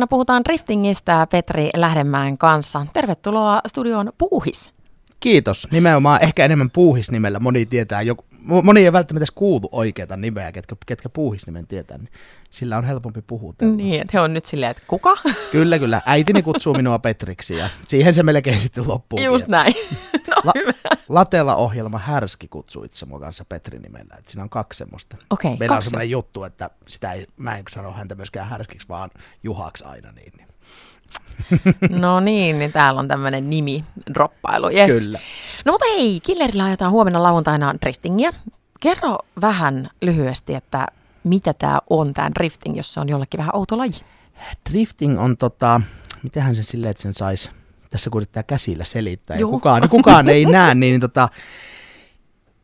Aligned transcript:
Tänään 0.00 0.08
puhutaan 0.08 0.44
driftingistä 0.44 1.26
Petri 1.30 1.70
Lähdemäen 1.76 2.38
kanssa. 2.38 2.86
Tervetuloa 2.92 3.60
studioon 3.66 4.12
Puuhis. 4.18 4.68
Kiitos. 5.20 5.68
Nimenomaan 5.70 6.22
ehkä 6.22 6.44
enemmän 6.44 6.70
Puuhis 6.70 7.10
nimellä. 7.10 7.40
Moni 7.40 7.66
tietää, 7.66 8.02
joku, 8.02 8.24
moni 8.62 8.84
ei 8.84 8.92
välttämättä 8.92 9.22
edes 9.22 9.30
kuulu 9.30 9.68
oikeita 9.72 10.16
nimeä, 10.16 10.52
ketkä, 10.52 10.76
ketkä 10.86 11.08
Puuhis 11.08 11.46
nimen 11.46 11.66
tietää. 11.66 11.98
Niin 11.98 12.08
sillä 12.50 12.78
on 12.78 12.84
helpompi 12.84 13.22
puhutella. 13.22 13.76
Niin, 13.76 14.00
että 14.00 14.10
he 14.14 14.20
on 14.20 14.34
nyt 14.34 14.44
silleen, 14.44 14.70
että 14.70 14.82
kuka? 14.86 15.16
Kyllä, 15.52 15.78
kyllä. 15.78 16.02
Äitini 16.06 16.42
kutsuu 16.42 16.74
minua 16.74 16.98
Petriksi 16.98 17.54
ja 17.54 17.68
siihen 17.88 18.14
se 18.14 18.22
melkein 18.22 18.60
sitten 18.60 18.88
loppuu. 18.88 19.20
Just 19.24 19.48
näin. 19.48 19.74
La- 20.44 20.52
hyvä. 20.54 20.72
Latela-ohjelma 21.08 21.98
Härski 21.98 22.48
kutsuu 22.48 22.84
itse 22.84 23.06
mua 23.06 23.20
kanssa 23.20 23.44
Petri 23.44 23.78
nimellä. 23.78 24.14
Että 24.18 24.30
siinä 24.30 24.42
on 24.42 24.50
kaksi 24.50 24.78
semmoista. 24.78 25.16
Okay, 25.30 25.50
Meillä 25.50 25.66
kaksi. 25.74 25.86
on 25.86 25.90
semmoinen 25.90 26.10
juttu, 26.10 26.44
että 26.44 26.70
sitä 26.88 27.12
ei, 27.12 27.26
mä 27.36 27.56
en 27.56 27.64
sano 27.70 27.92
häntä 27.92 28.14
myöskään 28.14 28.48
Härskiksi, 28.48 28.88
vaan 28.88 29.10
Juhaksi 29.42 29.84
aina. 29.84 30.12
Niin, 30.12 30.32
niin. 30.36 30.48
No 32.00 32.20
niin, 32.20 32.58
niin 32.58 32.72
täällä 32.72 33.00
on 33.00 33.08
tämmöinen 33.08 33.50
nimi, 33.50 33.84
droppailu. 34.14 34.70
Yes. 34.70 34.94
Kyllä. 34.94 35.18
No 35.64 35.72
mutta 35.72 35.86
hei, 35.96 36.20
Killerillä 36.20 36.64
ajetaan 36.64 36.92
huomenna 36.92 37.22
lauantaina 37.22 37.74
driftingia. 37.82 38.30
Kerro 38.80 39.18
vähän 39.40 39.90
lyhyesti, 40.02 40.54
että 40.54 40.86
mitä 41.24 41.54
tämä 41.54 41.78
on, 41.90 42.14
tämä 42.14 42.30
drifting, 42.38 42.76
jos 42.76 42.94
se 42.94 43.00
on 43.00 43.08
jollekin 43.08 43.38
vähän 43.38 43.56
outo 43.56 43.78
laji? 43.78 44.00
Drifting 44.70 45.20
on 45.20 45.36
tota, 45.36 45.80
mitähän 46.22 46.56
se 46.56 46.62
silleen, 46.62 46.90
että 46.90 47.02
sen 47.02 47.14
saisi, 47.14 47.50
tässä 47.90 48.10
kun 48.10 48.18
yrittää 48.18 48.42
käsillä 48.42 48.84
selittää 48.84 49.36
ja 49.36 49.46
kukaan, 49.46 49.88
kukaan 49.88 50.28
ei 50.28 50.44
näe, 50.56 50.74
niin 50.74 51.00
tota, 51.00 51.28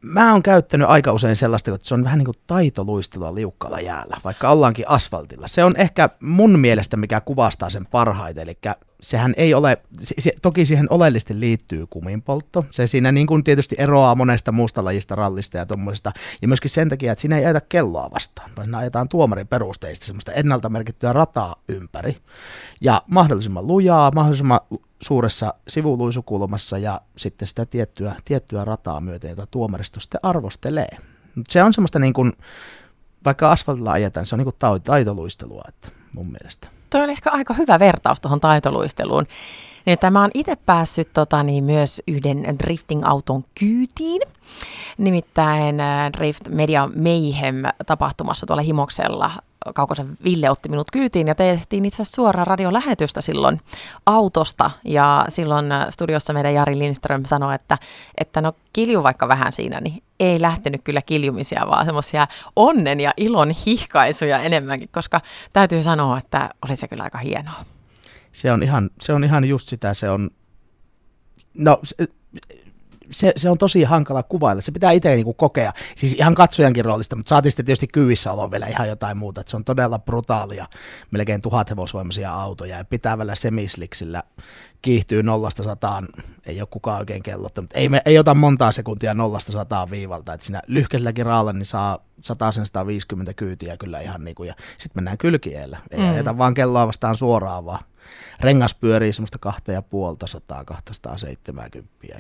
mä 0.01 0.33
oon 0.33 0.43
käyttänyt 0.43 0.89
aika 0.89 1.13
usein 1.13 1.37
sellaista, 1.37 1.75
että 1.75 1.89
se 1.89 1.95
on 1.95 2.05
vähän 2.05 2.19
niin 2.19 2.27
kuin 2.27 2.37
taitoluistelua 2.47 3.35
liukkaalla 3.35 3.81
jäällä, 3.81 4.17
vaikka 4.25 4.51
ollaankin 4.51 4.89
asfaltilla. 4.89 5.49
Se 5.49 5.65
on 5.65 5.77
ehkä 5.77 6.09
mun 6.21 6.59
mielestä, 6.59 6.97
mikä 6.97 7.21
kuvastaa 7.21 7.71
sen 7.71 7.87
parhaiten, 7.87 8.43
eli 8.43 8.59
sehän 9.01 9.35
ei 9.37 9.55
ole, 9.55 9.79
se, 10.03 10.33
toki 10.43 10.67
siihen 10.67 10.87
oleellisesti 10.91 11.41
liittyy 11.41 11.87
kuminpoltto. 11.87 12.65
Se 12.71 12.87
siinä 12.87 13.13
niin 13.13 13.27
kuin 13.27 13.45
tietysti 13.45 13.77
eroaa 13.79 14.15
monesta 14.15 14.53
muusta 14.53 14.85
lajista, 14.85 15.15
rallista 15.15 15.59
ja 15.59 15.67
tuommoisesta. 15.67 16.13
Ja 16.43 16.49
myöskin 16.49 16.71
sen 16.71 16.89
takia, 16.89 17.13
että 17.13 17.21
siinä 17.21 17.39
ei 17.39 17.45
ajeta 17.45 17.61
kelloa 17.61 18.11
vastaan, 18.15 18.51
vaan 18.57 18.67
siinä 18.67 18.79
ajetaan 18.79 19.09
tuomarin 19.09 19.47
perusteista 19.47 20.07
semmoista 20.07 20.33
ennalta 20.33 20.69
merkittyä 20.69 21.13
rataa 21.13 21.57
ympäri. 21.69 22.17
Ja 22.81 23.03
mahdollisimman 23.07 23.67
lujaa, 23.67 24.11
mahdollisimman 24.11 24.61
suuressa 25.03 25.55
sivuluisukulmassa 25.69 26.79
ja 26.79 27.01
sitten 27.17 27.49
sitä 27.49 27.67
tiettyä, 27.67 28.15
tiettyä 28.25 28.65
rataa 28.65 29.01
myöten, 29.01 29.31
jota 29.31 29.47
tuomaristo 29.51 30.01
sitten 30.01 30.21
arvostelee. 30.23 30.89
Se 31.49 31.63
on 31.63 31.75
semmoista 31.75 31.99
niin 31.99 32.13
kuin, 32.13 32.33
vaikka 33.25 33.53
asfaltilla 33.53 33.93
ajetaan, 33.93 34.27
se 34.27 34.35
on 34.35 34.39
niin 34.39 34.53
kuin 34.61 34.81
taitoluistelua, 34.85 35.63
että 35.69 35.89
mun 36.15 36.27
mielestä. 36.27 36.69
Toi 36.91 37.05
oli 37.05 37.13
ehkä 37.13 37.31
aika 37.31 37.55
hyvä 37.55 37.79
vertaus 37.79 38.21
tuohon 38.21 38.41
taitoluisteluun. 38.41 39.25
Niin, 39.87 39.93
että 39.93 40.11
mä 40.11 40.21
oon 40.21 40.31
itse 40.35 40.57
päässyt 40.57 41.13
tota, 41.13 41.43
niin 41.43 41.65
myös 41.65 42.03
yhden 42.07 42.57
drifting-auton 42.65 43.45
kyytiin. 43.59 44.23
Nimittäin 44.99 45.81
äh, 45.81 46.13
Drift 46.13 46.49
Media 46.49 46.91
Mayhem 47.03 47.63
tapahtumassa 47.87 48.47
tuolla 48.47 48.63
Himoksella 48.63 49.31
Kaukosen 49.75 50.19
Ville 50.25 50.51
otti 50.51 50.69
minut 50.69 50.91
kyytiin 50.91 51.29
ja 51.29 51.35
tehtiin 51.35 51.85
itse 51.85 52.03
asiassa 52.03 52.17
suoraan 52.17 52.47
radiolähetystä 52.47 53.21
silloin 53.21 53.61
autosta. 54.07 54.71
Ja 54.85 55.25
silloin 55.29 55.73
äh, 55.73 55.87
studiossa 55.91 56.33
meidän 56.33 56.55
Jari 56.55 56.79
Lindström 56.79 57.25
sanoi, 57.25 57.55
että, 57.55 57.79
että 58.19 58.41
no 58.41 58.53
kilju 58.73 59.03
vaikka 59.03 59.29
vähän 59.29 59.53
siinä, 59.53 59.81
niin 59.81 60.03
ei 60.21 60.41
lähtenyt 60.41 60.81
kyllä 60.85 61.03
kiljumisia, 61.03 61.67
vaan 61.67 61.85
semmoisia 61.87 62.27
onnen 62.57 63.01
ja 63.01 63.13
ilon 63.17 63.51
hihkaisuja 63.67 64.39
enemmänkin, 64.39 64.89
koska 64.93 65.21
täytyy 65.53 65.83
sanoa, 65.83 66.19
että 66.19 66.51
oli 66.65 66.77
se 66.77 66.89
kyllä 66.89 67.05
aika 67.05 67.19
hienoa. 67.19 67.65
Se 68.33 68.53
on 68.53 68.63
ihan, 68.63 68.91
se 69.01 69.13
on 69.13 69.25
ihan 69.25 69.45
just 69.45 69.69
sitä, 69.69 69.95
se 69.95 70.11
on, 70.11 70.31
no 71.55 71.79
se, 71.85 72.09
se, 73.11 73.33
se 73.37 73.51
on 73.51 73.59
tosi 73.59 73.85
hankala 73.85 74.23
kuvailla. 74.23 74.63
Se 74.63 74.73
pitää 74.73 74.91
itse 74.91 75.15
niinku 75.15 75.35
kokea. 75.35 75.73
Siis 75.97 76.13
ihan 76.13 76.35
katsojankin 76.35 76.85
roolista, 76.85 77.17
mutta 77.17 77.29
saatiin 77.29 77.53
sitten 77.53 77.67
tietysti 77.67 77.87
kyvissä 77.87 78.33
olo 78.33 78.51
vielä 78.51 78.67
ihan 78.67 78.89
jotain 78.89 79.17
muuta. 79.17 79.41
Et 79.41 79.49
se 79.49 79.57
on 79.57 79.65
todella 79.65 79.99
brutaalia, 79.99 80.67
melkein 81.11 81.41
tuhat 81.41 81.71
hevosvoimaisia 81.71 82.33
autoja 82.33 82.79
ja 82.79 82.85
pitävällä 82.85 83.35
semisliksillä 83.35 84.23
kiihtyy 84.83 85.23
nollasta 85.23 85.63
sataan. 85.63 86.09
Ei 86.47 86.61
ole 86.61 86.69
kukaan 86.71 86.99
oikein 86.99 87.23
kellotta, 87.23 87.61
mutta 87.61 87.79
ei, 87.79 87.89
me, 87.89 88.03
ei 88.05 88.19
ota 88.19 88.35
montaa 88.35 88.73
sekuntia 88.73 89.15
nollasta 89.15 89.53
sataan 89.53 89.91
viivalta. 89.91 90.33
Et 90.33 90.41
siinä 90.41 90.63
lyhkäiselläkin 90.67 91.27
raalla 91.27 91.53
niin 91.53 91.67
saa 91.67 91.99
150 92.21 93.35
kyytiä 93.35 93.77
kyllä 93.77 94.01
ihan 94.01 94.25
niinku, 94.25 94.45
ja 94.45 94.55
sitten 94.79 94.99
mennään 94.99 95.19
kylkiellä. 95.19 95.79
Ei 95.91 95.99
mm. 95.99 96.11
ajeta 96.11 96.39
vaan 96.39 96.55
kelloa 96.55 96.87
vastaan 96.87 97.17
suoraan, 97.17 97.65
vaan 97.65 97.85
rengas 98.41 98.75
pyörii 98.75 99.13
semmoista 99.13 99.39
kahta 99.39 99.73
ja 99.73 99.83
puolta 99.83 100.27
sataa, 100.27 100.65
270 100.65 102.07
ja 102.09 102.19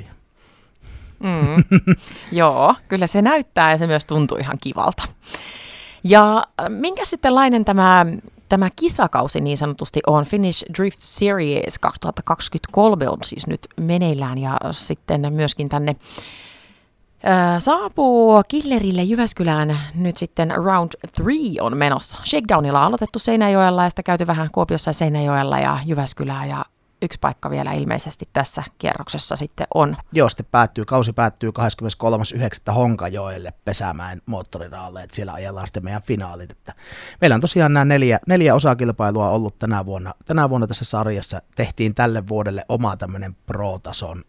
Mm. 1.20 1.64
Joo, 2.32 2.74
kyllä 2.88 3.06
se 3.06 3.22
näyttää 3.22 3.70
ja 3.70 3.78
se 3.78 3.86
myös 3.86 4.06
tuntuu 4.06 4.38
ihan 4.38 4.58
kivalta. 4.62 5.02
Ja 6.04 6.36
äh, 6.36 6.68
minkä 6.68 7.04
sitten 7.04 7.34
lainen 7.34 7.64
tämä, 7.64 8.06
tämä 8.48 8.68
kisakausi 8.76 9.40
niin 9.40 9.56
sanotusti 9.56 10.00
on? 10.06 10.24
Finnish 10.24 10.64
Drift 10.78 10.98
Series 11.00 11.78
2023 11.78 13.08
on 13.08 13.18
siis 13.24 13.46
nyt 13.46 13.60
meneillään 13.80 14.38
ja 14.38 14.58
sitten 14.70 15.32
myöskin 15.32 15.68
tänne 15.68 15.96
äh, 17.26 17.58
saapuu 17.58 18.42
Killerille 18.48 19.02
Jyväskylään 19.02 19.78
nyt 19.94 20.16
sitten 20.16 20.50
Round 20.50 20.92
3 21.16 21.32
on 21.60 21.76
menossa. 21.76 22.18
Shakedownilla 22.24 22.80
on 22.80 22.86
aloitettu 22.86 23.18
Seinäjoella 23.18 23.84
ja 23.84 23.90
sitä 23.90 24.02
käyty 24.02 24.26
vähän 24.26 24.48
Kuopiossa 24.52 24.88
ja 24.88 24.94
Seinäjoella 24.94 25.58
ja 25.58 25.78
Jyväskylää 25.86 26.46
ja 26.46 26.64
yksi 27.02 27.18
paikka 27.20 27.50
vielä 27.50 27.72
ilmeisesti 27.72 28.28
tässä 28.32 28.62
kierroksessa 28.78 29.36
sitten 29.36 29.66
on. 29.74 29.96
Joo, 30.12 30.28
sitten 30.28 30.46
päättyy, 30.50 30.84
kausi 30.84 31.12
päättyy 31.12 31.50
23.9. 32.68 32.72
Honkajoelle 32.74 33.52
Pesämäen 33.64 34.22
moottoriraalle, 34.26 35.02
että 35.02 35.16
siellä 35.16 35.32
ajellaan 35.32 35.66
sitten 35.66 35.84
meidän 35.84 36.02
finaalit. 36.02 36.50
Että 36.50 36.74
meillä 37.20 37.34
on 37.34 37.40
tosiaan 37.40 37.72
nämä 37.72 37.84
neljä, 37.84 38.20
neljä 38.26 38.54
osakilpailua 38.54 39.30
ollut 39.30 39.58
tänä 39.58 39.86
vuonna. 39.86 40.14
Tänä 40.24 40.50
vuonna 40.50 40.66
tässä 40.66 40.84
sarjassa 40.84 41.42
tehtiin 41.54 41.94
tälle 41.94 42.28
vuodelle 42.28 42.64
oma 42.68 42.96
tämmöinen 42.96 43.34
pro-tason 43.46 44.24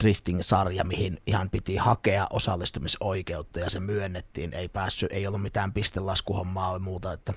drifting-sarja, 0.00 0.84
mihin 0.84 1.18
ihan 1.26 1.50
piti 1.50 1.76
hakea 1.76 2.26
osallistumisoikeutta 2.30 3.60
ja 3.60 3.70
se 3.70 3.80
myönnettiin. 3.80 4.54
Ei 4.54 4.68
päässyt, 4.68 5.12
ei 5.12 5.26
ollut 5.26 5.42
mitään 5.42 5.72
pistelaskuhommaa 5.72 6.72
ja 6.72 6.78
muuta, 6.78 7.12
että 7.12 7.32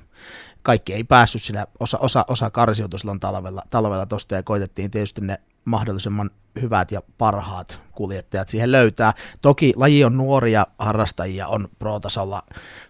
kaikki 0.61 0.93
ei 0.93 1.03
päässyt 1.03 1.43
siinä, 1.43 1.67
osa, 1.79 1.97
osa, 1.97 2.25
osa 2.27 2.49
karsiutui 2.49 2.99
silloin 2.99 3.19
talvella, 3.19 3.61
talvella 3.69 4.05
tosta 4.05 4.35
ja 4.35 4.43
koitettiin 4.43 4.91
tietysti 4.91 5.21
ne 5.21 5.37
mahdollisimman 5.65 6.29
hyvät 6.61 6.91
ja 6.91 7.01
parhaat 7.17 7.79
kuljettajat 7.91 8.49
siihen 8.49 8.71
löytää. 8.71 9.13
Toki 9.41 9.73
laji 9.75 10.03
on 10.03 10.17
nuoria 10.17 10.67
harrastajia, 10.79 11.47
on 11.47 11.67
pro-tasolla 11.79 12.43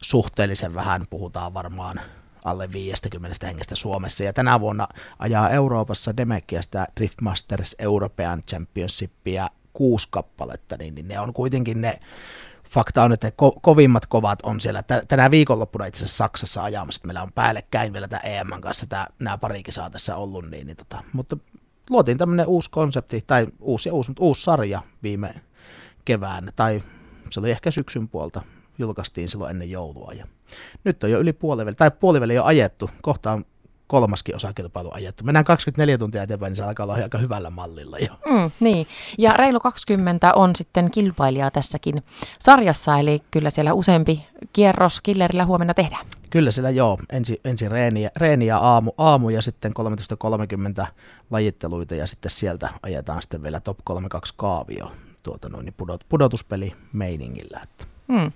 suhteellisen 0.04 0.74
vähän, 0.74 1.04
puhutaan 1.10 1.54
varmaan 1.54 2.02
alle 2.44 2.72
50 2.72 3.48
hengestä 3.48 3.76
Suomessa. 3.76 4.24
Ja 4.24 4.34
tänä 4.34 4.60
vuonna 4.60 4.88
ajaa 5.20 5.50
Euroopassa 5.50 6.18
Demekia 6.18 6.62
sitä 6.62 6.88
Drift 7.00 7.22
Masters 7.22 7.76
European 7.80 8.44
Championshipia 8.44 9.50
kuusi 9.74 10.08
kappaletta, 10.12 10.76
niin, 10.78 10.96
niin 10.96 11.08
ne 11.08 11.20
on 11.20 11.34
kuitenkin 11.34 11.82
ne, 11.82 12.00
fakta 12.70 13.04
on, 13.04 13.14
että 13.14 13.30
ko- 13.30 13.60
kovimmat 13.62 14.06
kovat 14.06 14.40
on 14.44 14.62
siellä. 14.62 14.84
Tänä 15.08 15.32
viikonloppuna 15.32 15.86
itse 15.86 16.04
asiassa 16.04 16.18
Saksassa 16.18 16.64
ajamassa, 16.64 17.02
meillä 17.08 17.24
on 17.24 17.34
päällekkäin 17.34 17.94
vielä 17.94 18.08
tämä 18.08 18.20
EM 18.20 18.62
kanssa 18.62 18.86
tämä, 18.86 19.08
nämä 19.20 19.38
pari 19.38 19.64
kisaa 19.64 19.90
tässä 19.90 20.16
ollut, 20.16 20.50
niin, 20.50 20.68
niin 20.68 20.78
tota, 20.78 21.04
mutta 21.14 21.38
luotiin 21.90 22.18
tämmöinen 22.18 22.48
uusi 22.48 22.70
konsepti, 22.70 23.24
tai 23.28 23.48
uusi 23.60 23.90
ja 23.90 23.94
uusi, 23.94 24.10
mutta 24.10 24.24
uusi 24.24 24.44
sarja 24.44 24.82
viime 25.04 25.34
kevään, 26.06 26.50
tai 26.56 26.84
se 27.32 27.40
oli 27.40 27.52
ehkä 27.52 27.72
syksyn 27.72 28.08
puolta, 28.08 28.42
julkaistiin 28.78 29.30
silloin 29.30 29.52
ennen 29.52 29.72
joulua, 29.72 30.12
ja 30.14 30.26
nyt 30.84 31.04
on 31.04 31.12
jo 31.12 31.20
yli 31.20 31.34
puoliväli, 31.34 31.76
tai 31.76 31.92
puoliväli 31.92 32.34
jo 32.34 32.44
ajettu, 32.44 32.90
kohta 33.02 33.32
on 33.32 33.46
kolmaskin 33.90 34.36
osakilpailu 34.36 34.90
ajettu. 34.94 35.24
Mennään 35.24 35.46
24 35.46 35.98
tuntia 35.98 36.24
eteenpäin, 36.24 36.52
niin 36.52 36.56
se 36.56 36.64
alkaa 36.64 36.84
olla 36.84 36.94
aika 36.94 37.18
hyvällä 37.18 37.50
mallilla 37.50 37.98
jo. 37.98 38.14
Mm, 38.26 38.52
niin, 38.60 38.88
ja 39.18 39.34
reilu 39.34 39.60
20 39.60 40.34
on 40.34 40.56
sitten 40.56 40.92
kilpailija 40.92 41.52
tässäkin 41.52 42.04
sarjassa, 42.40 43.00
eli 43.00 43.22
kyllä 43.32 43.50
siellä 43.50 43.74
useampi 43.74 44.26
kierros 44.54 45.02
killerillä 45.02 45.46
huomenna 45.46 45.74
tehdään. 45.74 46.06
Kyllä 46.30 46.52
siellä 46.52 46.70
joo, 46.70 46.98
ensi, 47.12 47.42
ensi 47.46 47.70
reeniä, 47.70 48.10
reeniä 48.18 48.58
aamu, 48.58 48.92
aamu 48.98 49.30
ja 49.30 49.42
sitten 49.42 49.72
13.30 50.82 50.88
lajitteluita 51.32 51.96
ja 51.96 52.08
sitten 52.08 52.32
sieltä 52.32 52.70
ajetaan 52.84 53.22
sitten 53.22 53.44
vielä 53.44 53.60
top 53.60 53.78
32 53.84 54.34
kaavio 54.38 54.92
tuota 55.24 55.50
noin, 55.50 55.66
niin 55.66 55.74
pudot, 55.78 56.02
pudotuspeli 56.10 56.74
meiningillä. 56.94 57.60
Että. 57.64 57.86
Mm. 58.08 58.32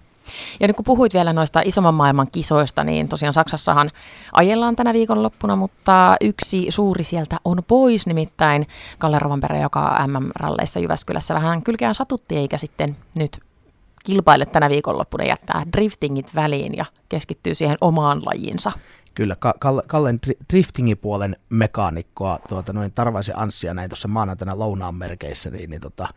Ja 0.60 0.68
nyt 0.68 0.76
kun 0.76 0.86
puhuit 0.86 1.14
vielä 1.14 1.34
noista 1.34 1.62
isomman 1.66 1.94
maailman 1.94 2.32
kisoista, 2.32 2.84
niin 2.84 3.10
tosiaan 3.10 3.34
Saksassahan 3.34 3.92
ajellaan 4.34 4.76
tänä 4.76 4.94
viikonloppuna, 4.94 5.56
mutta 5.56 6.16
yksi 6.22 6.66
suuri 6.70 7.04
sieltä 7.04 7.38
on 7.46 7.64
pois, 7.68 8.08
nimittäin 8.08 8.68
Kalle 9.00 9.20
Rovanperä, 9.20 9.62
joka 9.62 10.08
MM-ralleissa 10.08 10.80
Jyväskylässä 10.80 11.34
vähän 11.34 11.64
kylkeään 11.64 11.96
satutti, 11.96 12.38
eikä 12.38 12.58
sitten 12.58 12.98
nyt 13.20 13.40
kilpaile 14.06 14.46
tänä 14.46 14.70
viikonloppuna 14.70 15.24
jättää 15.24 15.64
driftingit 15.74 16.36
väliin 16.36 16.78
ja 16.78 16.86
keskittyy 17.10 17.56
siihen 17.56 17.78
omaan 17.82 18.22
lajinsa. 18.26 18.72
Kyllä, 19.14 19.36
Kalle, 19.60 19.84
Kallen 19.88 20.20
driftingipuolen 20.54 21.36
mekaanikkoa, 21.50 22.40
tuota, 22.50 22.74
noin 22.74 22.92
Tarvaisen 22.92 23.40
Anssia 23.40 23.74
näin 23.74 23.90
tuossa 23.90 24.08
maanantaina 24.08 24.60
lounaan 24.60 24.96
merkeissä, 24.96 25.50
niin, 25.50 25.70
niin 25.70 25.82
tota, 25.82 26.08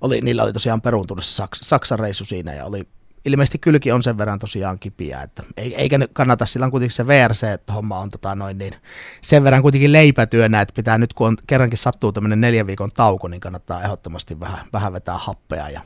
oli, 0.00 0.20
niillä 0.20 0.42
oli 0.42 0.52
tosiaan 0.52 0.80
peruuntunut 0.80 1.24
Saks, 1.24 1.58
Saksan 1.62 1.98
reissu 1.98 2.24
siinä 2.24 2.54
ja 2.54 2.64
oli 2.64 2.88
ilmeisesti 3.24 3.58
kylki 3.58 3.92
on 3.92 4.02
sen 4.02 4.18
verran 4.18 4.38
tosiaan 4.38 4.78
kipiä, 4.78 5.22
että 5.22 5.42
eikä 5.56 5.98
kannata, 6.12 6.46
sillä 6.46 6.64
on 6.64 6.70
kuitenkin 6.70 6.96
se 6.96 7.06
VRC-homma 7.06 7.98
on 7.98 8.10
tota 8.10 8.34
noin, 8.34 8.58
niin 8.58 8.74
sen 9.22 9.44
verran 9.44 9.62
kuitenkin 9.62 9.92
leipätyönä, 9.92 10.60
että 10.60 10.74
pitää 10.74 10.98
nyt 10.98 11.12
kun 11.12 11.26
on 11.26 11.36
kerrankin 11.46 11.78
sattuu 11.78 12.12
tämmöinen 12.12 12.40
neljän 12.40 12.66
viikon 12.66 12.92
tauko, 12.92 13.28
niin 13.28 13.40
kannattaa 13.40 13.82
ehdottomasti 13.82 14.40
vähän, 14.40 14.66
vähän 14.72 14.92
vetää 14.92 15.18
happea 15.18 15.68
ja 15.68 15.80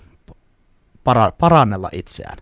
para, 1.04 1.32
parannella 1.32 1.88
itseään. 1.92 2.36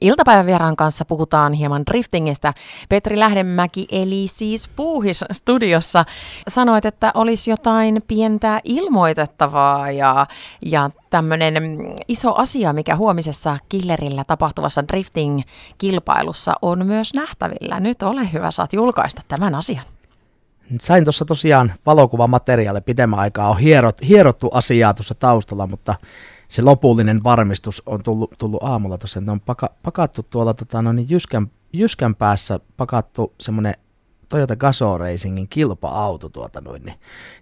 Iltapäivän 0.00 0.46
vieraan 0.46 0.76
kanssa 0.76 1.04
puhutaan 1.04 1.52
hieman 1.52 1.82
driftingistä. 1.90 2.54
Petri 2.88 3.18
Lähdemäki 3.18 3.86
eli 3.92 4.28
siis 4.28 4.68
Puuhis 4.68 5.24
studiossa 5.32 6.04
sanoit, 6.48 6.84
että 6.84 7.10
olisi 7.14 7.50
jotain 7.50 8.02
pientä 8.08 8.60
ilmoitettavaa 8.64 9.90
ja, 9.90 10.26
ja 10.66 10.90
tämmöinen 11.10 11.54
iso 12.08 12.34
asia, 12.34 12.72
mikä 12.72 12.96
huomisessa 12.96 13.56
Killerillä 13.68 14.24
tapahtuvassa 14.24 14.84
drifting-kilpailussa 14.88 16.52
on 16.62 16.86
myös 16.86 17.14
nähtävillä. 17.14 17.80
Nyt 17.80 18.02
ole 18.02 18.32
hyvä, 18.32 18.50
saat 18.50 18.72
julkaista 18.72 19.22
tämän 19.28 19.54
asian. 19.54 19.84
Sain 20.80 21.04
tuossa 21.04 21.24
tosiaan 21.24 21.72
valokuvamateriaali 21.86 22.80
pitemmän 22.80 23.18
aikaa, 23.18 23.48
on 23.48 23.58
hierot, 23.58 23.96
hierottu 24.08 24.48
asiaa 24.54 24.94
tuossa 24.94 25.14
taustalla, 25.14 25.66
mutta 25.66 25.94
se 26.50 26.62
lopullinen 26.62 27.20
varmistus 27.24 27.82
on 27.86 28.02
tullut, 28.02 28.34
tullut 28.38 28.62
aamulla 28.62 28.98
tuossa, 28.98 29.18
että 29.18 29.32
on 29.32 29.40
paka, 29.40 29.70
pakattu 29.82 30.22
tuolla 30.22 30.54
tota, 30.54 30.82
no 30.82 30.92
niin 30.92 31.10
Jyskän, 31.10 31.46
Jyskän 31.72 32.14
päässä 32.14 32.60
pakattu 32.76 33.34
semmoinen 33.40 33.74
Toyota 34.28 34.56
Gazoo 34.56 34.98
Racingin 34.98 35.48
kilpa-auto 35.48 36.28
tuota 36.28 36.60
noin, 36.60 36.82
niin 36.82 37.00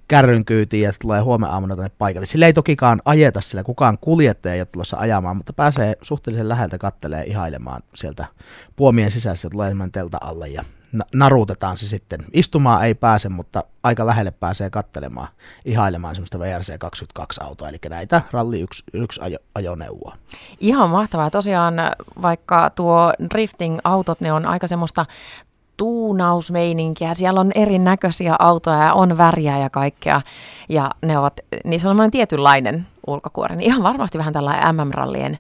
kärryn 0.09 0.45
kyytiin 0.45 0.83
ja 0.83 0.93
tulee 1.01 1.21
huomenna 1.21 1.53
aamuna 1.53 1.77
tänne 1.77 1.91
paikalle. 1.99 2.27
Sillä 2.27 2.47
ei 2.47 2.53
tokikaan 2.53 3.03
ajeta, 3.05 3.41
sillä 3.41 3.65
kukaan 3.65 3.99
kuljettaja 4.01 4.55
ei 4.55 4.61
ole 4.61 4.67
tulossa 4.73 4.97
ajamaan, 4.97 5.37
mutta 5.37 5.53
pääsee 5.53 5.97
suhteellisen 6.03 6.49
läheltä 6.49 6.79
kattelee 6.79 7.25
ihailemaan 7.25 7.83
sieltä 7.95 8.27
puomien 8.77 9.11
sisässä, 9.11 9.51
tulee 9.51 9.75
telta 9.93 10.19
alle 10.21 10.49
ja 10.49 10.65
narutetaan 11.15 11.79
se 11.79 11.89
sitten. 11.89 12.21
Istumaan 12.33 12.85
ei 12.85 12.95
pääse, 12.95 13.29
mutta 13.29 13.65
aika 13.83 14.07
lähelle 14.07 14.31
pääsee 14.31 14.71
kattelemaan, 14.71 15.29
ihailemaan 15.65 16.15
semmoista 16.15 16.39
VRC22-autoa, 16.39 17.69
eli 17.69 17.79
näitä 17.89 18.23
Ralli 18.31 18.61
1, 18.61 18.83
1 18.93 19.21
ajo, 19.21 19.39
ajoneuvoa. 19.55 20.17
Ihan 20.61 20.91
mahtavaa. 20.91 21.31
Tosiaan 21.31 21.75
vaikka 22.23 22.71
tuo 22.71 23.13
drifting-autot, 23.35 24.21
ne 24.21 24.33
on 24.33 24.47
aika 24.47 24.67
semmoista 24.67 25.07
tuunausmeininkiä. 25.77 27.15
Siellä 27.15 27.41
on 27.41 27.53
erinäköisiä 27.55 28.37
autoja 28.39 28.79
ja 28.79 28.95
on 28.95 29.19
väriä 29.19 29.59
ja 29.59 29.71
kaikkea. 29.71 30.23
Ja 30.69 30.91
ne 31.03 31.19
ovat, 31.19 31.41
se 31.77 31.89
on 31.89 32.11
tietynlainen 32.11 32.87
ulkokuori. 33.07 33.57
Niin 33.57 33.67
ihan 33.67 33.83
varmasti 33.83 34.19
vähän 34.19 34.33
tällainen 34.33 34.77
MM-rallien 34.77 35.39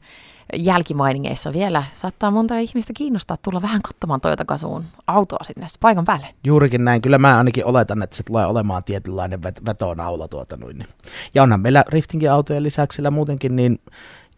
jälkimainingeissa 0.57 1.53
vielä 1.53 1.85
saattaa 1.95 2.31
monta 2.31 2.59
ihmistä 2.59 2.93
kiinnostaa 2.97 3.37
tulla 3.45 3.63
vähän 3.63 3.83
katsomaan 3.83 4.21
Toyota 4.21 4.45
Gazoo'n 4.45 4.85
autoa 5.07 5.39
sinne 5.43 5.67
paikan 5.81 6.05
päälle. 6.05 6.27
Juurikin 6.45 6.85
näin. 6.85 7.03
Kyllä 7.03 7.19
mä 7.19 7.39
ainakin 7.39 7.67
oletan, 7.67 8.03
että 8.03 8.17
se 8.17 8.23
tulee 8.23 8.47
olemaan 8.47 8.85
tietynlainen 8.85 9.41
vet- 9.41 9.67
vetonaula 9.67 10.29
tuota 10.29 10.57
noin. 10.57 10.87
Ja 11.35 11.43
onhan 11.43 11.61
meillä 11.61 11.85
riftingin 11.89 12.31
autojen 12.31 12.63
lisäksi 12.63 12.97
sillä 12.97 13.11
muutenkin 13.11 13.57
niin 13.57 13.79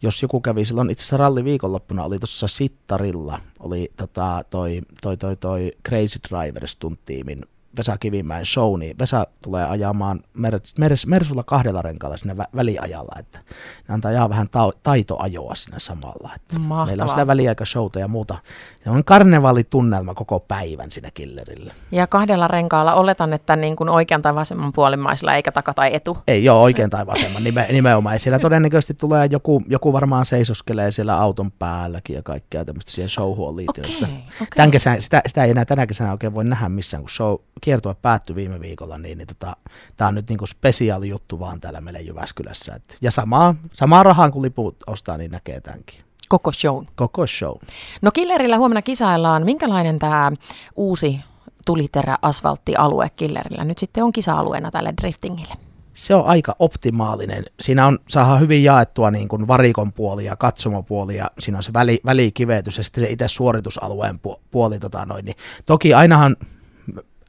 jos 0.01 0.21
joku 0.21 0.41
kävi 0.41 0.65
silloin 0.65 0.89
itse 0.89 1.01
asiassa 1.01 1.17
ralli 1.17 1.43
viikonloppuna, 1.43 2.03
oli 2.03 2.19
tuossa 2.19 2.47
Sittarilla, 2.47 3.39
oli 3.59 3.91
tota, 3.97 4.43
toi, 4.49 4.81
toi, 5.01 5.17
toi, 5.17 5.35
toi 5.35 5.71
Crazy 5.87 6.19
Drivers 6.29 6.77
tunttiimin 6.77 7.41
Vesa 7.77 7.97
Kivimäen 7.97 8.45
show, 8.45 8.79
niin 8.79 8.99
Vesa 8.99 9.27
tulee 9.41 9.65
ajamaan 9.65 10.19
Mers, 10.37 10.77
Mers, 10.77 11.05
Mersulla 11.05 11.43
kahdella 11.43 11.81
renkaalla 11.81 12.17
sinne 12.17 12.33
vä- 12.33 12.49
väliajalla, 12.55 13.15
että 13.19 13.39
ne 13.87 13.93
antaa 13.93 14.11
ihan 14.11 14.29
vähän 14.29 14.49
ta- 14.49 14.71
taitoajoa 14.83 15.55
sinne 15.55 15.79
samalla. 15.79 16.31
Että 16.35 16.59
meillä 16.85 17.03
on 17.03 17.09
siellä 17.09 17.27
väliaikashouta 17.27 17.99
ja 17.99 18.07
muuta. 18.07 18.35
Se 18.83 18.89
on 18.89 19.03
karnevaalitunnelma 19.03 20.13
koko 20.13 20.39
päivän 20.39 20.91
siinä 20.91 21.09
killerillä. 21.13 21.73
Ja 21.91 22.07
kahdella 22.07 22.47
renkaalla 22.47 22.93
oletan, 22.93 23.33
että 23.33 23.55
niin 23.55 23.75
kuin 23.75 23.89
oikean 23.89 24.21
tai 24.21 24.35
vasemman 24.35 24.73
puolimmaisilla 24.73 25.35
eikä 25.35 25.51
taka 25.51 25.73
tai 25.73 25.95
etu? 25.95 26.17
Ei 26.27 26.49
ole 26.49 26.59
oikein 26.59 26.89
tai 26.89 27.07
vasemman 27.07 27.43
nime, 27.43 27.67
nimenomaan. 27.71 28.19
Siellä 28.19 28.39
todennäköisesti 28.39 28.93
tulee 28.93 29.27
joku, 29.31 29.61
joku 29.67 29.93
varmaan 29.93 30.25
seisoskelee 30.25 30.91
siellä 30.91 31.17
auton 31.17 31.51
päälläkin 31.51 32.15
ja 32.15 32.23
kaikkea 32.23 32.65
tämmöistä 32.65 32.91
siihen 32.91 33.09
showhun 33.09 33.55
liittyy. 33.57 33.83
Okay, 33.97 34.09
okay. 34.35 34.47
Tämän 34.55 34.71
kesän, 34.71 35.01
sitä, 35.01 35.21
sitä 35.27 35.43
ei 35.43 35.51
enää 35.51 35.65
tänä 35.65 35.87
kesänä 35.87 36.11
oikein 36.11 36.35
voi 36.35 36.43
nähdä 36.43 36.69
missään, 36.69 37.03
kun 37.03 37.09
show, 37.09 37.35
kiertue 37.61 37.95
päättyi 38.01 38.35
viime 38.35 38.59
viikolla, 38.59 38.97
niin, 38.97 39.17
niin 39.17 39.27
tota, 39.27 39.55
tämä 39.97 40.07
on 40.07 40.15
nyt 40.15 40.29
niinku 40.29 40.47
spesiaali 40.47 41.09
juttu 41.09 41.39
vaan 41.39 41.61
täällä 41.61 41.81
meillä 41.81 41.99
Jyväskylässä. 41.99 42.75
Et, 42.75 42.97
ja 43.01 43.11
samaa, 43.11 43.55
samaa 43.73 44.03
rahaa 44.03 44.31
kun 44.31 44.41
liput 44.41 44.75
ostaa, 44.87 45.17
niin 45.17 45.31
näkee 45.31 45.61
tämänkin. 45.61 45.99
Koko 46.29 46.51
show. 46.51 46.85
Koko 46.95 47.27
show. 47.27 47.55
No 48.01 48.11
Killerillä 48.11 48.57
huomenna 48.57 48.81
kisaillaan. 48.81 49.45
Minkälainen 49.45 49.99
tämä 49.99 50.31
uusi 50.75 51.19
tuliterä 51.65 52.17
asfalttialue 52.21 53.09
Killerillä 53.15 53.63
nyt 53.63 53.77
sitten 53.77 54.03
on 54.03 54.11
kisa-alueena 54.11 54.71
tälle 54.71 54.93
driftingille? 55.01 55.53
se 55.93 56.15
on 56.15 56.25
aika 56.25 56.55
optimaalinen. 56.59 57.45
Siinä 57.59 57.87
on, 57.87 57.99
saadaan 58.07 58.39
hyvin 58.39 58.63
jaettua 58.63 59.11
niin 59.11 59.27
kuin 59.27 59.47
varikon 59.47 59.93
puoli 59.93 60.25
ja 60.25 60.35
katsomopuoli 60.35 61.15
ja 61.15 61.31
siinä 61.39 61.57
on 61.57 61.63
se 61.63 61.73
väli, 61.73 61.99
välikivetys 62.05 62.77
ja 62.77 62.83
sitten 62.83 63.03
se 63.03 63.09
itse 63.11 63.27
suoritusalueen 63.27 64.19
puoli. 64.51 64.79
Tota 64.79 65.05
noin, 65.05 65.25
niin 65.25 65.35
toki 65.65 65.93
ainahan 65.93 66.35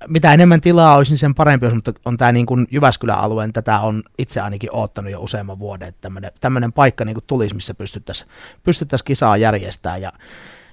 mitä 0.09 0.33
enemmän 0.33 0.61
tilaa 0.61 0.97
olisi, 0.97 1.13
niin 1.13 1.19
sen 1.19 1.35
parempi 1.35 1.67
olisi, 1.67 1.77
mutta 1.77 1.93
on 2.05 2.17
tämä 2.17 2.33
niin 2.33 2.47
kuin 2.47 2.67
Jyväskylän 2.71 3.19
alueen, 3.19 3.53
tätä 3.53 3.81
on 3.81 4.03
itse 4.19 4.41
ainakin 4.41 4.71
oottanut 4.73 5.13
jo 5.13 5.21
useamman 5.21 5.59
vuoden, 5.59 5.89
että 5.89 6.11
tämmöinen, 6.41 6.73
paikka 6.73 7.05
niin 7.05 7.15
kuin 7.15 7.25
tulisi, 7.27 7.55
missä 7.55 7.75
pystyttäisiin 7.75 8.31
pystyttäisi 8.63 9.05
kisaa 9.05 9.37
järjestää 9.37 9.97
ja 9.97 10.13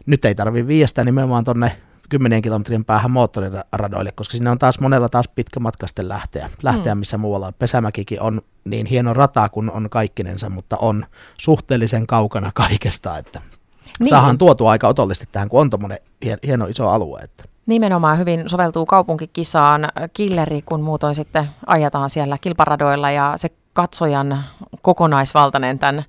nyt 0.05 0.25
ei 0.25 0.35
tarvitse 0.35 0.67
viestää 0.67 1.03
nimenomaan 1.03 1.43
tuonne 1.43 1.71
10 2.09 2.41
kilometrin 2.41 2.85
päähän 2.85 3.11
moottoriradoille, 3.11 4.11
koska 4.11 4.31
sinne 4.31 4.49
on 4.49 4.59
taas 4.59 4.79
monella 4.79 5.09
taas 5.09 5.27
pitkä 5.35 5.59
matka 5.59 5.87
sitten 5.87 6.09
lähteä, 6.09 6.49
lähteä 6.63 6.95
mm. 6.95 6.99
missä 6.99 7.17
muualla. 7.17 7.51
Pesämäkikin 7.51 8.21
on 8.21 8.41
niin 8.65 8.85
hieno 8.85 9.13
rata 9.13 9.49
kuin 9.49 9.71
on 9.71 9.89
kaikkinensa, 9.89 10.49
mutta 10.49 10.77
on 10.77 11.05
suhteellisen 11.39 12.07
kaukana 12.07 12.51
kaikesta, 12.63 13.17
että 13.17 13.41
niin. 13.99 14.09
saahan 14.09 14.37
tuotua 14.37 14.71
aika 14.71 14.87
otollisesti 14.87 15.29
tähän, 15.31 15.49
kun 15.49 15.61
on 15.61 15.69
tuommoinen 15.69 15.99
hieno 16.45 16.65
iso 16.65 16.89
alue. 16.89 17.19
Että. 17.19 17.43
Nimenomaan 17.69 18.17
hyvin 18.17 18.49
soveltuu 18.49 18.85
kaupunkikisaan 18.85 19.89
killeri, 20.13 20.61
kun 20.61 20.81
muutoin 20.81 21.15
sitten 21.15 21.49
ajetaan 21.65 22.09
siellä 22.09 22.37
kilparadoilla 22.41 23.11
ja 23.11 23.33
se 23.35 23.49
katsojan 23.73 24.43
kokonaisvaltainen 24.81 25.79
tämän 25.79 26.05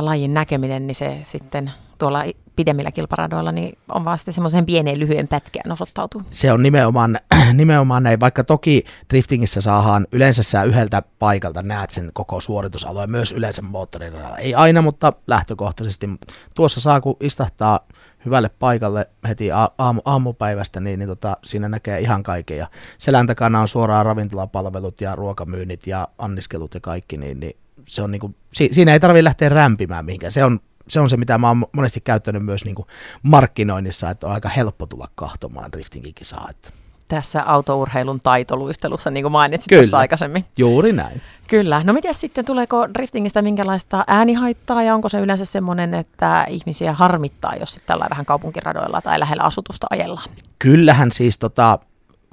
lajin 0.00 0.34
näkeminen, 0.34 0.86
niin 0.86 0.94
se 0.94 1.18
sitten 1.22 1.70
tuolla 1.98 2.24
pidemmillä 2.56 2.92
kilparadoilla 2.92 3.52
niin 3.52 3.78
on 3.94 4.04
vaan 4.04 4.18
sitten 4.18 4.34
semmoisen 4.34 4.66
pieneen 4.66 5.00
lyhyen 5.00 5.28
pätkään 5.28 5.72
osoittautuu. 5.72 6.22
Se 6.30 6.52
on 6.52 6.62
nimenomaan, 6.62 7.18
nimenomaan 7.52 8.02
näin, 8.02 8.20
vaikka 8.20 8.44
toki 8.44 8.84
driftingissä 9.10 9.60
saadaan 9.60 10.06
yleensä 10.12 10.42
sä 10.42 10.62
yhdeltä 10.62 11.02
paikalta 11.18 11.62
näet 11.62 11.90
sen 11.90 12.10
koko 12.14 12.40
suoritusalueen, 12.40 13.10
myös 13.10 13.32
yleensä 13.32 13.62
moottoriradalla. 13.62 14.38
Ei 14.38 14.54
aina, 14.54 14.82
mutta 14.82 15.12
lähtökohtaisesti. 15.26 16.08
Tuossa 16.54 16.80
saa, 16.80 17.00
kun 17.00 17.16
istahtaa 17.20 17.80
hyvälle 18.24 18.48
paikalle 18.48 19.10
heti 19.28 19.50
aamu, 19.78 20.00
aamupäivästä, 20.04 20.80
niin, 20.80 20.98
niin 20.98 21.08
tota, 21.08 21.36
siinä 21.44 21.68
näkee 21.68 22.00
ihan 22.00 22.22
kaiken. 22.22 22.58
Ja 22.58 22.66
selän 22.98 23.26
takana 23.26 23.60
on 23.60 23.68
suoraan 23.68 24.06
ravintolapalvelut 24.06 25.00
ja 25.00 25.16
ruokamyynnit 25.16 25.86
ja 25.86 26.08
anniskelut 26.18 26.74
ja 26.74 26.80
kaikki, 26.80 27.16
niin, 27.16 27.40
niin 27.40 27.56
se 27.88 28.02
on 28.02 28.10
niinku, 28.10 28.34
si, 28.52 28.68
siinä 28.72 28.92
ei 28.92 29.00
tarvitse 29.00 29.24
lähteä 29.24 29.48
rämpimään 29.48 30.04
mihinkään. 30.04 30.32
Se 30.32 30.44
on 30.44 30.60
se 30.88 31.00
on 31.00 31.10
se, 31.10 31.16
mitä 31.16 31.38
mä 31.38 31.48
oon 31.48 31.66
monesti 31.72 32.00
käyttänyt 32.00 32.44
myös 32.44 32.64
niin 32.64 32.74
kuin 32.74 32.88
markkinoinnissa, 33.22 34.10
että 34.10 34.26
on 34.26 34.32
aika 34.32 34.48
helppo 34.48 34.86
tulla 34.86 35.08
kahtomaan 35.14 35.72
driftingin 35.72 36.14
kisaa. 36.14 36.46
Että. 36.50 36.68
Tässä 37.08 37.42
autourheilun 37.42 38.20
taitoluistelussa, 38.20 39.10
niin 39.10 39.24
kuin 39.24 39.32
mainitsit 39.32 39.68
Kyllä. 39.68 39.82
tuossa 39.82 39.98
aikaisemmin. 39.98 40.44
juuri 40.58 40.92
näin. 40.92 41.22
Kyllä. 41.48 41.82
No 41.84 41.92
miten 41.92 42.14
sitten, 42.14 42.44
tuleeko 42.44 42.88
driftingistä 42.94 43.42
minkälaista 43.42 44.04
äänihaittaa 44.06 44.82
ja 44.82 44.94
onko 44.94 45.08
se 45.08 45.20
yleensä 45.20 45.44
semmoinen, 45.44 45.94
että 45.94 46.46
ihmisiä 46.48 46.92
harmittaa, 46.92 47.56
jos 47.56 47.72
sitten 47.72 47.86
tällä 47.86 48.06
vähän 48.10 48.26
kaupunkiradoilla 48.26 49.00
tai 49.00 49.20
lähellä 49.20 49.42
asutusta 49.42 49.86
ajellaan? 49.90 50.30
Kyllähän 50.58 51.12
siis 51.12 51.38
tota, 51.38 51.78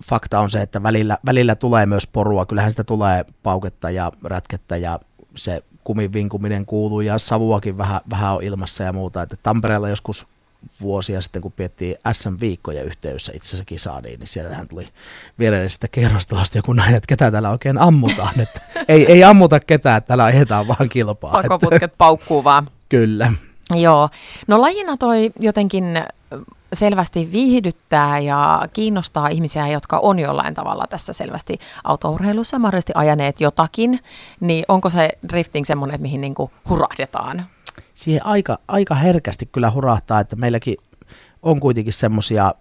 fakta 0.05 0.39
on 0.39 0.51
se, 0.51 0.61
että 0.61 0.83
välillä, 0.83 1.17
välillä 1.25 1.55
tulee 1.55 1.85
myös 1.85 2.07
porua. 2.07 2.45
Kyllähän 2.45 2.71
sitä 2.71 2.83
tulee 2.83 3.25
pauketta 3.43 3.89
ja 3.89 4.11
rätkettä 4.23 4.77
ja 4.77 4.99
se 5.35 5.63
kumin 5.83 6.13
vinkuminen 6.13 6.65
kuuluu 6.65 7.01
ja 7.01 7.17
savuakin 7.17 7.77
vähän, 7.77 8.01
vähän 8.09 8.33
on 8.35 8.43
ilmassa 8.43 8.83
ja 8.83 8.93
muuta. 8.93 9.21
Että 9.21 9.37
Tampereella 9.43 9.89
joskus 9.89 10.27
vuosia 10.81 11.21
sitten, 11.21 11.41
kun 11.41 11.51
piettiin 11.51 11.95
SM-viikkoja 12.11 12.83
yhteydessä 12.83 13.31
itse 13.35 13.47
asiassa 13.47 13.65
kisaa, 13.65 14.01
niin, 14.01 14.19
niin 14.19 14.27
sieltähän 14.27 14.67
tuli 14.67 14.87
viereellisestä 15.39 15.87
kerrostalosta 15.87 16.57
joku 16.57 16.73
näin, 16.73 16.95
että 16.95 17.07
ketä 17.07 17.31
täällä 17.31 17.49
oikein 17.49 17.77
ammutaan. 17.77 18.39
Että 18.39 18.61
ei, 18.87 19.11
ei 19.11 19.23
ammuta 19.23 19.59
ketään, 19.59 19.97
että 19.97 20.07
täällä 20.07 20.23
ajetaan 20.23 20.67
vaan 20.67 20.89
kilpaa. 20.89 21.31
Pakoputket 21.31 21.97
paukkuu 21.97 22.43
vaan. 22.43 22.67
Kyllä. 22.89 23.33
Joo. 23.75 24.09
No 24.47 24.61
lajina 24.61 24.97
toi 24.97 25.31
jotenkin 25.39 25.85
selvästi 26.73 27.29
viihdyttää 27.31 28.19
ja 28.19 28.67
kiinnostaa 28.73 29.27
ihmisiä, 29.27 29.67
jotka 29.67 29.97
on 29.97 30.19
jollain 30.19 30.53
tavalla 30.53 30.85
tässä 30.89 31.13
selvästi 31.13 31.57
autourheilussa 31.83 32.59
mahdollisesti 32.59 32.93
ajaneet 32.95 33.41
jotakin, 33.41 33.99
niin 34.39 34.65
onko 34.67 34.89
se 34.89 35.09
drifting 35.29 35.65
semmoinen, 35.65 35.95
että 35.95 36.01
mihin 36.01 36.21
niin 36.21 36.35
kuin 36.35 36.51
hurahdetaan? 36.69 37.45
Siihen 37.93 38.25
aika, 38.25 38.59
aika 38.67 38.95
herkästi 38.95 39.45
kyllä 39.45 39.71
hurahtaa, 39.71 40.19
että 40.19 40.35
meilläkin 40.35 40.77
on 41.43 41.59
kuitenkin 41.59 41.93
semmoisia, 41.93 42.53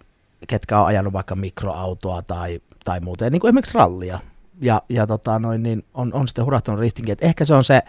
ketkä 0.47 0.79
on 0.79 0.87
ajanut 0.87 1.13
vaikka 1.13 1.35
mikroautoa 1.35 2.21
tai, 2.21 2.59
tai 2.85 2.99
muuten, 2.99 3.31
niin 3.31 3.39
kuin 3.39 3.49
esimerkiksi 3.49 3.77
rallia. 3.77 4.19
Ja, 4.61 4.81
ja 4.89 5.07
tota 5.07 5.39
noin, 5.39 5.63
niin 5.63 5.83
on, 5.93 6.13
on 6.13 6.27
sitten 6.27 6.45
hurahtanut 6.45 6.79
driftingin. 6.79 7.13
Et 7.13 7.23
ehkä 7.23 7.45
se 7.45 7.53
on 7.53 7.63
se, 7.63 7.81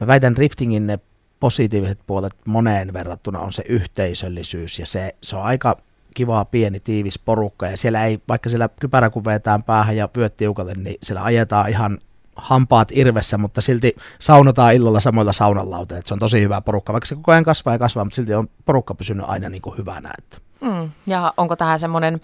mä 0.00 0.06
väitän 0.06 0.34
driftingin 0.34 0.86
ne 0.86 0.98
positiiviset 1.40 1.98
puolet 2.06 2.32
moneen 2.44 2.92
verrattuna 2.92 3.38
on 3.38 3.52
se 3.52 3.62
yhteisöllisyys 3.68 4.78
ja 4.78 4.86
se, 4.86 5.14
se 5.22 5.36
on 5.36 5.42
aika 5.42 5.76
kiva 6.14 6.44
pieni 6.44 6.80
tiivis 6.80 7.18
porukka 7.18 7.66
ja 7.66 7.76
siellä 7.76 8.04
ei, 8.04 8.20
vaikka 8.28 8.48
siellä 8.48 8.68
kypärä 8.80 9.10
kun 9.10 9.24
vetään 9.24 9.62
päähän 9.62 9.96
ja 9.96 10.08
vyöt 10.16 10.36
tiukalle, 10.36 10.72
niin 10.74 10.96
siellä 11.02 11.24
ajetaan 11.24 11.68
ihan 11.68 11.98
hampaat 12.36 12.88
irvessä, 12.92 13.38
mutta 13.38 13.60
silti 13.60 13.96
saunotaan 14.18 14.74
illalla 14.74 15.00
samoilla 15.00 15.32
saunanlauteilla, 15.32 16.02
se 16.06 16.14
on 16.14 16.20
tosi 16.20 16.40
hyvä 16.40 16.60
porukka, 16.60 16.92
vaikka 16.92 17.06
se 17.06 17.14
koko 17.14 17.32
ajan 17.32 17.44
kasvaa 17.44 17.74
ja 17.74 17.78
kasvaa, 17.78 18.04
mutta 18.04 18.16
silti 18.16 18.34
on 18.34 18.48
porukka 18.64 18.94
pysynyt 18.94 19.26
aina 19.28 19.48
niin 19.48 19.62
kuin 19.62 19.78
hyvänä. 19.78 20.10
Että. 20.18 20.38
Mm, 20.60 20.90
ja 21.06 21.34
onko 21.36 21.56
tähän 21.56 21.80
semmoinen 21.80 22.20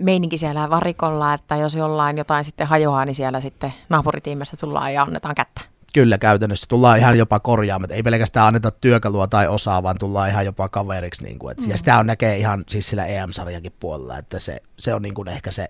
meininki 0.00 0.38
siellä 0.38 0.70
varikolla, 0.70 1.34
että 1.34 1.56
jos 1.56 1.74
jollain 1.74 2.18
jotain 2.18 2.44
sitten 2.44 2.66
hajoaa, 2.66 3.04
niin 3.04 3.14
siellä 3.14 3.40
sitten 3.40 3.74
naapuritiimessä 3.88 4.56
tullaan 4.56 4.94
ja 4.94 5.02
annetaan 5.02 5.34
kättä? 5.34 5.75
Kyllä 5.94 6.18
käytännössä 6.18 6.66
tullaan 6.68 6.98
ihan 6.98 7.18
jopa 7.18 7.40
korjaamaan, 7.40 7.92
ei 7.92 8.02
pelkästään 8.02 8.46
anneta 8.46 8.70
työkalua 8.70 9.26
tai 9.26 9.48
osaa, 9.48 9.82
vaan 9.82 9.98
tullaan 9.98 10.30
ihan 10.30 10.44
jopa 10.44 10.68
kaveriksi. 10.68 11.24
Niin 11.24 11.38
kuin, 11.38 11.52
et, 11.52 11.60
mm. 11.60 11.70
Ja 11.70 11.78
sitä 11.78 11.98
on 11.98 12.06
näkee 12.06 12.36
ihan 12.36 12.64
siis 12.68 12.88
sillä 12.88 13.06
EM-sarjankin 13.06 13.72
puolella, 13.80 14.18
että 14.18 14.38
se, 14.38 14.62
se 14.78 14.94
on 14.94 15.02
niin 15.02 15.14
kuin 15.14 15.28
ehkä 15.28 15.50
se, 15.50 15.68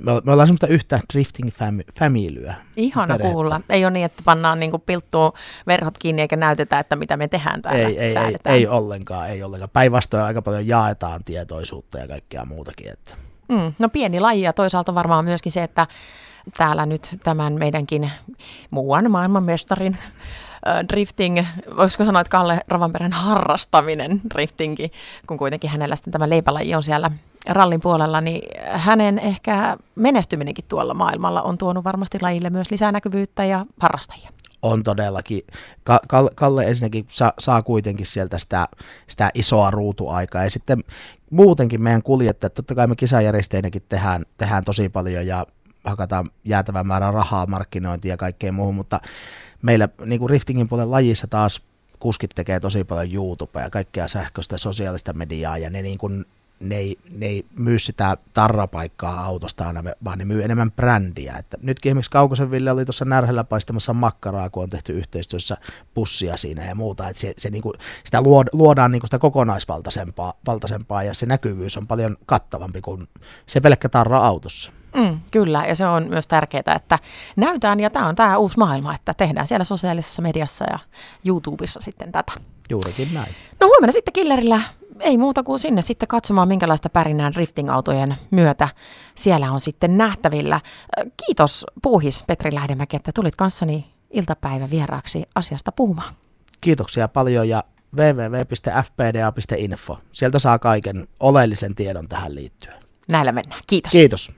me, 0.00 0.12
me 0.24 0.32
ollaan 0.32 0.48
semmoista 0.48 0.66
yhtä 0.66 1.00
drifting 1.12 1.50
familyä. 1.98 2.54
Ihana 2.76 3.06
perhettä. 3.06 3.32
kuulla. 3.32 3.60
Ei 3.68 3.84
ole 3.84 3.92
niin, 3.92 4.04
että 4.04 4.22
pannaan 4.24 4.60
niin 4.60 4.70
kuin 4.70 4.82
pilttuun 4.86 5.32
verhot 5.66 5.98
kiinni 5.98 6.22
eikä 6.22 6.36
näytetä, 6.36 6.78
että 6.78 6.96
mitä 6.96 7.16
me 7.16 7.28
tehdään 7.28 7.62
täällä, 7.62 7.88
ei, 7.88 7.98
ei, 7.98 8.14
ei, 8.16 8.36
ei, 8.46 8.66
ollenkaan, 8.66 9.28
ei 9.28 9.42
ollenkaan. 9.42 9.70
Päinvastoin 9.70 10.22
aika 10.22 10.42
paljon 10.42 10.66
jaetaan 10.66 11.24
tietoisuutta 11.24 11.98
ja 11.98 12.08
kaikkea 12.08 12.44
muutakin. 12.44 12.92
Että. 12.92 13.14
Mm, 13.48 13.72
no 13.78 13.88
pieni 13.88 14.20
laji 14.20 14.42
ja 14.42 14.52
toisaalta 14.52 14.94
varmaan 14.94 15.24
myöskin 15.24 15.52
se, 15.52 15.62
että 15.62 15.86
täällä 16.56 16.86
nyt 16.86 17.16
tämän 17.24 17.52
meidänkin 17.52 18.10
muuan 18.70 19.10
maailmanmestarin 19.10 19.98
drifting, 20.88 21.44
voisiko 21.76 22.04
sanoa, 22.04 22.20
että 22.20 22.30
Kalle 22.30 22.60
Rovanperän 22.68 23.12
harrastaminen 23.12 24.20
driftingi, 24.34 24.92
kun 25.26 25.38
kuitenkin 25.38 25.70
hänellä 25.70 25.96
sitten 25.96 26.12
tämä 26.12 26.28
leipälaji 26.28 26.74
on 26.74 26.82
siellä 26.82 27.10
rallin 27.48 27.80
puolella, 27.80 28.20
niin 28.20 28.42
hänen 28.66 29.18
ehkä 29.18 29.76
menestyminenkin 29.94 30.64
tuolla 30.68 30.94
maailmalla 30.94 31.42
on 31.42 31.58
tuonut 31.58 31.84
varmasti 31.84 32.18
lajille 32.22 32.50
myös 32.50 32.70
lisää 32.70 32.92
näkyvyyttä 32.92 33.44
ja 33.44 33.66
harrastajia. 33.80 34.30
On 34.62 34.82
todellakin. 34.82 35.40
Kalle 36.34 36.64
ensinnäkin 36.64 37.06
saa, 37.38 37.62
kuitenkin 37.62 38.06
sieltä 38.06 38.38
sitä, 38.38 38.68
sitä 39.06 39.30
isoa 39.34 39.70
ruutuaikaa 39.70 40.44
ja 40.44 40.50
sitten 40.50 40.84
muutenkin 41.30 41.82
meidän 41.82 42.02
kuljettajat, 42.02 42.54
totta 42.54 42.74
kai 42.74 42.86
me 42.86 42.96
kisajärjesteinäkin 42.96 43.82
tehdään, 43.88 44.24
tehdään 44.36 44.64
tosi 44.64 44.88
paljon 44.88 45.26
ja 45.26 45.46
hakataan 45.88 46.30
jäätävän 46.44 46.86
määrän 46.86 47.14
rahaa 47.14 47.46
markkinointiin 47.46 48.10
ja 48.10 48.16
kaikkeen 48.16 48.54
muuhun, 48.54 48.74
mutta 48.74 49.00
meillä 49.62 49.88
niin 50.04 50.18
kuin 50.18 50.30
Riftingin 50.30 50.68
puolen 50.68 50.90
lajissa 50.90 51.26
taas 51.26 51.62
kuskit 51.98 52.30
tekee 52.34 52.60
tosi 52.60 52.84
paljon 52.84 53.14
YouTubea 53.14 53.62
ja 53.62 53.70
kaikkea 53.70 54.08
sähköistä 54.08 54.58
sosiaalista 54.58 55.12
mediaa 55.12 55.58
ja 55.58 55.70
ne, 55.70 55.82
niin 55.82 55.98
kuin, 55.98 56.24
ne, 56.60 56.76
ei, 56.76 56.98
ne 57.10 57.26
ei 57.26 57.46
myy 57.54 57.78
sitä 57.78 58.16
tarrapaikkaa 58.34 59.24
autosta 59.24 59.66
aina, 59.66 59.84
vaan 60.04 60.18
ne 60.18 60.24
myy 60.24 60.44
enemmän 60.44 60.72
brändiä. 60.72 61.36
Että 61.38 61.56
nytkin 61.62 61.90
esimerkiksi 61.90 62.10
Kaukosen 62.10 62.50
Ville 62.50 62.70
oli 62.70 62.84
tuossa 62.84 63.04
närhellä 63.04 63.44
paistamassa 63.44 63.94
makkaraa, 63.94 64.50
kun 64.50 64.62
on 64.62 64.68
tehty 64.68 64.92
yhteistyössä 64.92 65.56
pussia 65.94 66.36
siinä 66.36 66.64
ja 66.64 66.74
muuta. 66.74 67.08
Että 67.08 67.20
se, 67.20 67.34
se 67.36 67.50
niin 67.50 67.62
kuin, 67.62 67.74
sitä 68.04 68.22
luodaan 68.52 68.90
niin 68.90 69.00
kuin 69.00 69.08
sitä 69.08 69.18
kokonaisvaltaisempaa 69.18 70.34
valtaisempaa 70.46 71.02
ja 71.02 71.14
se 71.14 71.26
näkyvyys 71.26 71.76
on 71.76 71.86
paljon 71.86 72.16
kattavampi 72.26 72.80
kuin 72.80 73.08
se 73.46 73.60
pelkkä 73.60 73.88
tarra 73.88 74.18
autossa. 74.18 74.72
Mm, 74.94 75.20
kyllä, 75.32 75.64
ja 75.68 75.74
se 75.74 75.86
on 75.86 76.08
myös 76.08 76.26
tärkeää, 76.26 76.74
että 76.76 76.98
näytään, 77.36 77.80
ja 77.80 77.90
tämä 77.90 78.08
on 78.08 78.14
tämä 78.14 78.38
uusi 78.38 78.58
maailma, 78.58 78.94
että 78.94 79.14
tehdään 79.14 79.46
siellä 79.46 79.64
sosiaalisessa 79.64 80.22
mediassa 80.22 80.64
ja 80.70 80.78
YouTubessa 81.24 81.80
sitten 81.80 82.12
tätä. 82.12 82.32
Juurikin 82.70 83.14
näin. 83.14 83.34
No 83.60 83.66
huomenna 83.66 83.92
sitten 83.92 84.12
Killerillä 84.12 84.60
ei 85.00 85.18
muuta 85.18 85.42
kuin 85.42 85.58
sinne 85.58 85.82
sitten 85.82 86.08
katsomaan, 86.08 86.48
minkälaista 86.48 86.90
pärinää 86.90 87.32
drifting-autojen 87.32 88.14
myötä 88.30 88.68
siellä 89.14 89.52
on 89.52 89.60
sitten 89.60 89.98
nähtävillä. 89.98 90.60
Kiitos 91.26 91.66
Puuhis 91.82 92.24
Petri 92.26 92.54
Lähdemäki, 92.54 92.96
että 92.96 93.10
tulit 93.14 93.36
kanssani 93.36 93.94
iltapäivä 94.10 94.70
vieraaksi 94.70 95.22
asiasta 95.34 95.72
puhumaan. 95.72 96.14
Kiitoksia 96.60 97.08
paljon 97.08 97.48
ja 97.48 97.64
www.fpda.info. 97.96 99.98
Sieltä 100.12 100.38
saa 100.38 100.58
kaiken 100.58 101.08
oleellisen 101.20 101.74
tiedon 101.74 102.08
tähän 102.08 102.34
liittyen. 102.34 102.76
Näillä 103.08 103.32
mennään. 103.32 103.60
Kiitos. 103.66 103.92
Kiitos. 103.92 104.32